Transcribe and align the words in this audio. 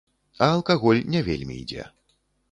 А 0.45 0.45
алкаголь 0.53 1.01
не 1.15 1.21
вельмі 1.27 1.57
ідзе. 1.65 1.83